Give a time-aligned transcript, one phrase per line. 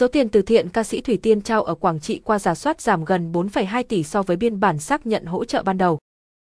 [0.00, 2.80] Số tiền từ thiện ca sĩ Thủy Tiên trao ở Quảng Trị qua giả soát
[2.80, 5.98] giảm gần 4,2 tỷ so với biên bản xác nhận hỗ trợ ban đầu.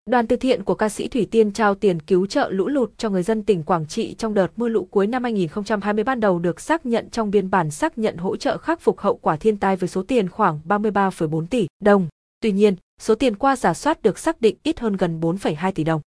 [0.09, 3.10] Đoàn từ thiện của ca sĩ Thủy Tiên trao tiền cứu trợ lũ lụt cho
[3.10, 6.60] người dân tỉnh Quảng Trị trong đợt mưa lũ cuối năm 2020 ban đầu được
[6.60, 9.76] xác nhận trong biên bản xác nhận hỗ trợ khắc phục hậu quả thiên tai
[9.76, 12.08] với số tiền khoảng 33,4 tỷ đồng.
[12.40, 15.84] Tuy nhiên, số tiền qua giả soát được xác định ít hơn gần 4,2 tỷ
[15.84, 16.02] đồng.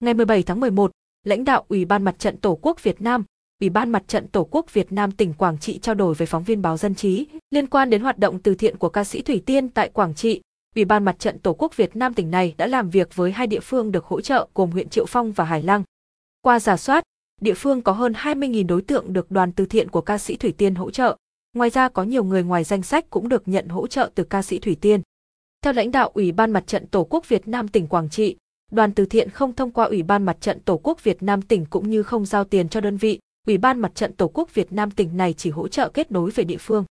[0.00, 0.90] Ngày 17 tháng 11,
[1.24, 3.24] lãnh đạo Ủy ban Mặt trận Tổ quốc Việt Nam,
[3.60, 6.44] Ủy ban Mặt trận Tổ quốc Việt Nam tỉnh Quảng Trị trao đổi với phóng
[6.44, 9.42] viên báo Dân trí liên quan đến hoạt động từ thiện của ca sĩ Thủy
[9.46, 10.40] Tiên tại Quảng Trị.
[10.74, 13.46] Ủy ban Mặt trận Tổ quốc Việt Nam tỉnh này đã làm việc với hai
[13.46, 15.82] địa phương được hỗ trợ gồm huyện Triệu Phong và Hải Lăng.
[16.42, 17.04] Qua giả soát,
[17.40, 20.54] địa phương có hơn 20.000 đối tượng được đoàn từ thiện của ca sĩ Thủy
[20.56, 21.16] Tiên hỗ trợ.
[21.54, 24.42] Ngoài ra có nhiều người ngoài danh sách cũng được nhận hỗ trợ từ ca
[24.42, 25.00] sĩ Thủy Tiên.
[25.62, 28.36] Theo lãnh đạo Ủy ban Mặt trận Tổ quốc Việt Nam tỉnh Quảng Trị,
[28.72, 31.66] đoàn từ thiện không thông qua Ủy ban Mặt trận Tổ quốc Việt Nam tỉnh
[31.70, 34.72] cũng như không giao tiền cho đơn vị, Ủy ban Mặt trận Tổ quốc Việt
[34.72, 36.84] Nam tỉnh này chỉ hỗ trợ kết nối về địa phương.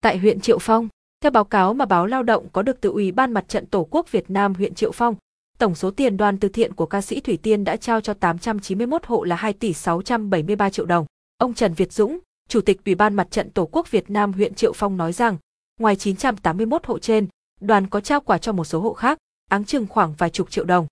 [0.00, 0.88] Tại huyện Triệu Phong,
[1.20, 3.88] theo báo cáo mà báo Lao động có được từ Ủy ban Mặt trận Tổ
[3.90, 5.14] quốc Việt Nam huyện Triệu Phong,
[5.58, 9.06] tổng số tiền đoàn từ thiện của ca sĩ Thủy Tiên đã trao cho 891
[9.06, 11.06] hộ là 2 tỷ 673 triệu đồng.
[11.38, 14.54] Ông Trần Việt Dũng, Chủ tịch Ủy ban Mặt trận Tổ quốc Việt Nam huyện
[14.54, 15.36] Triệu Phong nói rằng,
[15.80, 17.26] ngoài 981 hộ trên,
[17.60, 19.18] đoàn có trao quà cho một số hộ khác,
[19.50, 20.86] áng chừng khoảng vài chục triệu đồng.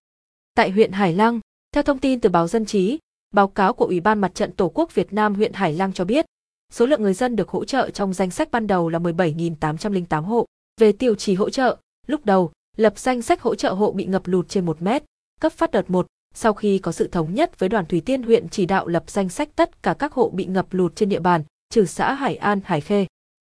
[0.55, 1.41] Tại huyện Hải Lăng,
[1.73, 2.99] theo thông tin từ báo Dân trí,
[3.35, 6.05] báo cáo của Ủy ban Mặt trận Tổ quốc Việt Nam huyện Hải Lăng cho
[6.05, 6.27] biết,
[6.73, 10.47] số lượng người dân được hỗ trợ trong danh sách ban đầu là 17.808 hộ.
[10.81, 14.23] Về tiêu chí hỗ trợ, lúc đầu, lập danh sách hỗ trợ hộ bị ngập
[14.27, 15.03] lụt trên 1 mét,
[15.41, 18.49] cấp phát đợt 1, sau khi có sự thống nhất với đoàn Thủy Tiên huyện
[18.49, 21.43] chỉ đạo lập danh sách tất cả các hộ bị ngập lụt trên địa bàn,
[21.71, 23.07] trừ xã Hải An, Hải Khê.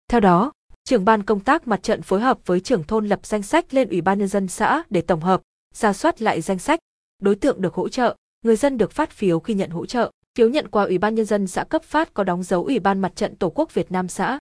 [0.08, 0.52] Theo đó,
[0.84, 3.88] trưởng ban công tác mặt trận phối hợp với trưởng thôn lập danh sách lên
[3.88, 5.42] Ủy ban nhân dân xã để tổng hợp,
[5.74, 6.80] ra soát lại danh sách,
[7.22, 10.10] đối tượng được hỗ trợ, người dân được phát phiếu khi nhận hỗ trợ.
[10.38, 13.00] Phiếu nhận qua Ủy ban nhân dân xã cấp phát có đóng dấu Ủy ban
[13.00, 14.38] Mặt trận Tổ quốc Việt Nam xã.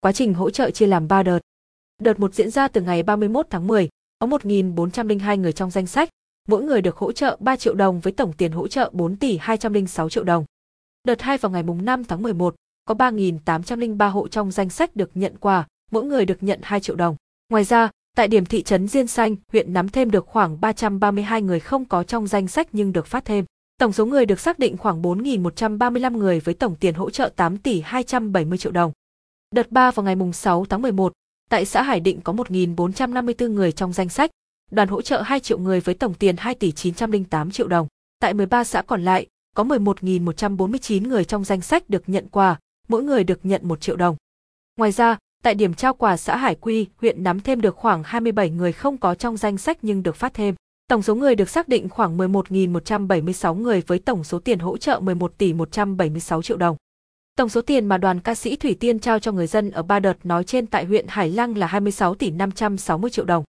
[0.00, 1.38] Quá trình hỗ trợ chia làm 3 đợt.
[2.02, 6.08] Đợt 1 diễn ra từ ngày 31 tháng 10, có 1.402 người trong danh sách,
[6.48, 9.38] mỗi người được hỗ trợ 3 triệu đồng với tổng tiền hỗ trợ 4 tỷ
[9.40, 10.44] 206 triệu đồng.
[11.04, 12.54] Đợt 2 vào ngày 5 tháng 11,
[12.84, 16.96] có 3.803 hộ trong danh sách được nhận quà, mỗi người được nhận 2 triệu
[16.96, 17.16] đồng.
[17.48, 21.60] Ngoài ra, tại điểm thị trấn Diên Xanh, huyện nắm thêm được khoảng 332 người
[21.60, 23.44] không có trong danh sách nhưng được phát thêm.
[23.78, 27.58] Tổng số người được xác định khoảng 4.135 người với tổng tiền hỗ trợ 8
[27.58, 28.92] tỷ 270 triệu đồng.
[29.54, 31.12] Đợt 3 vào ngày 6 tháng 11,
[31.50, 34.30] tại xã Hải Định có 1.454 người trong danh sách,
[34.70, 37.86] đoàn hỗ trợ 2 triệu người với tổng tiền 2 tỷ 908 triệu đồng.
[38.20, 43.02] Tại 13 xã còn lại, có 11.149 người trong danh sách được nhận quà, mỗi
[43.02, 44.16] người được nhận 1 triệu đồng.
[44.76, 48.50] Ngoài ra, tại điểm trao quà xã Hải Quy, huyện nắm thêm được khoảng 27
[48.50, 50.54] người không có trong danh sách nhưng được phát thêm.
[50.88, 55.00] Tổng số người được xác định khoảng 11.176 người với tổng số tiền hỗ trợ
[55.00, 56.76] 11 tỷ 176 triệu đồng.
[57.36, 60.00] Tổng số tiền mà đoàn ca sĩ Thủy Tiên trao cho người dân ở ba
[60.00, 63.44] đợt nói trên tại huyện Hải Lăng là 26 tỷ 560 triệu đồng.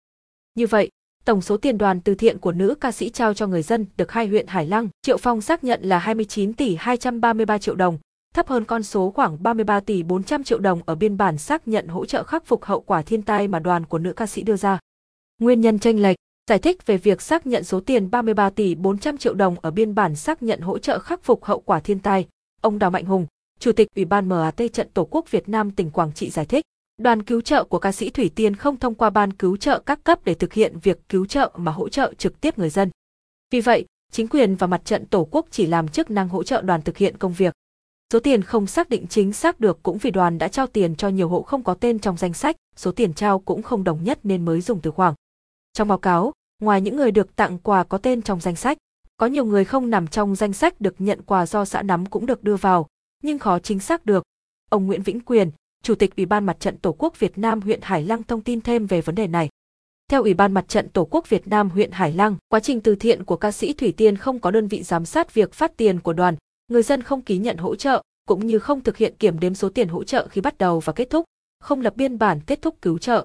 [0.55, 0.89] Như vậy,
[1.25, 4.11] tổng số tiền đoàn từ thiện của nữ ca sĩ trao cho người dân được
[4.11, 7.97] hai huyện Hải Lăng, Triệu Phong xác nhận là 29 tỷ 233 triệu đồng,
[8.37, 11.87] thấp hơn con số khoảng 33 tỷ 400 triệu đồng ở biên bản xác nhận
[11.87, 14.55] hỗ trợ khắc phục hậu quả thiên tai mà đoàn của nữ ca sĩ đưa
[14.55, 14.79] ra.
[15.41, 16.17] Nguyên nhân tranh lệch
[16.49, 19.95] giải thích về việc xác nhận số tiền 33 tỷ 400 triệu đồng ở biên
[19.95, 22.27] bản xác nhận hỗ trợ khắc phục hậu quả thiên tai,
[22.61, 23.25] ông Đào Mạnh Hùng,
[23.59, 26.65] Chủ tịch Ủy ban MAT trận Tổ quốc Việt Nam tỉnh Quảng Trị giải thích,
[26.97, 30.03] đoàn cứu trợ của ca sĩ Thủy Tiên không thông qua ban cứu trợ các
[30.03, 32.89] cấp để thực hiện việc cứu trợ mà hỗ trợ trực tiếp người dân.
[33.51, 36.61] Vì vậy, chính quyền và mặt trận Tổ quốc chỉ làm chức năng hỗ trợ
[36.61, 37.53] đoàn thực hiện công việc.
[38.13, 41.09] Số tiền không xác định chính xác được cũng vì đoàn đã trao tiền cho
[41.09, 44.19] nhiều hộ không có tên trong danh sách, số tiền trao cũng không đồng nhất
[44.23, 45.13] nên mới dùng từ khoảng.
[45.73, 48.77] Trong báo cáo, ngoài những người được tặng quà có tên trong danh sách,
[49.17, 52.25] có nhiều người không nằm trong danh sách được nhận quà do xã nắm cũng
[52.25, 52.87] được đưa vào,
[53.23, 54.23] nhưng khó chính xác được.
[54.69, 55.51] Ông Nguyễn Vĩnh Quyền,
[55.83, 58.61] Chủ tịch Ủy ban Mặt trận Tổ quốc Việt Nam huyện Hải Lăng thông tin
[58.61, 59.49] thêm về vấn đề này.
[60.09, 62.95] Theo Ủy ban Mặt trận Tổ quốc Việt Nam huyện Hải Lăng, quá trình từ
[62.95, 65.99] thiện của ca sĩ Thủy Tiên không có đơn vị giám sát việc phát tiền
[65.99, 66.35] của đoàn,
[66.67, 69.69] người dân không ký nhận hỗ trợ, cũng như không thực hiện kiểm đếm số
[69.69, 71.25] tiền hỗ trợ khi bắt đầu và kết thúc,
[71.59, 73.23] không lập biên bản kết thúc cứu trợ.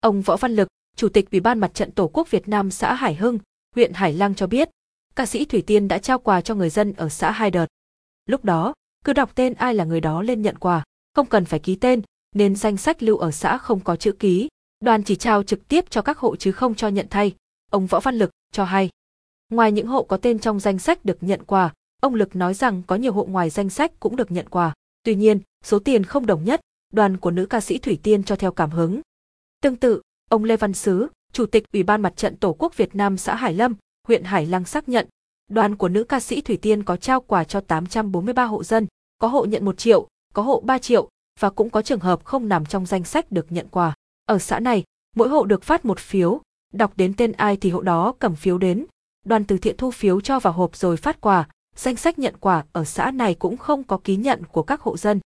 [0.00, 2.94] Ông Võ Văn Lực, Chủ tịch Ủy ban Mặt trận Tổ quốc Việt Nam xã
[2.94, 3.38] Hải Hưng,
[3.74, 4.68] huyện Hải Lăng cho biết,
[5.16, 7.66] ca sĩ Thủy Tiên đã trao quà cho người dân ở xã hai đợt.
[8.26, 8.74] Lúc đó,
[9.04, 10.84] cứ đọc tên ai là người đó lên nhận quà,
[11.14, 12.02] không cần phải ký tên,
[12.34, 14.48] nên danh sách lưu ở xã không có chữ ký,
[14.80, 17.34] đoàn chỉ trao trực tiếp cho các hộ chứ không cho nhận thay,
[17.70, 18.90] ông Võ Văn Lực cho hay.
[19.48, 21.72] Ngoài những hộ có tên trong danh sách được nhận quà,
[22.06, 24.74] ông Lực nói rằng có nhiều hộ ngoài danh sách cũng được nhận quà.
[25.02, 26.60] Tuy nhiên, số tiền không đồng nhất,
[26.92, 29.00] đoàn của nữ ca sĩ Thủy Tiên cho theo cảm hứng.
[29.62, 32.94] Tương tự, ông Lê Văn Sứ, Chủ tịch Ủy ban Mặt trận Tổ quốc Việt
[32.94, 33.74] Nam xã Hải Lâm,
[34.08, 35.08] huyện Hải Lăng xác nhận,
[35.50, 38.86] đoàn của nữ ca sĩ Thủy Tiên có trao quà cho 843 hộ dân,
[39.18, 41.08] có hộ nhận 1 triệu, có hộ 3 triệu
[41.40, 43.94] và cũng có trường hợp không nằm trong danh sách được nhận quà.
[44.26, 44.84] Ở xã này,
[45.16, 46.40] mỗi hộ được phát một phiếu,
[46.72, 48.86] đọc đến tên ai thì hộ đó cầm phiếu đến.
[49.24, 52.64] Đoàn từ thiện thu phiếu cho vào hộp rồi phát quà, danh sách nhận quà
[52.72, 55.20] ở xã này cũng không có ký nhận của các hộ dân.